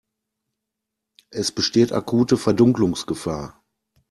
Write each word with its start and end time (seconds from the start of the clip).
Es 1.29 1.51
besteht 1.51 1.93
akute 1.93 2.35
Verdunkelungsgefahr. 2.35 3.61